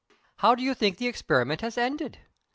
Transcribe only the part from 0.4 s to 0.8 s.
do you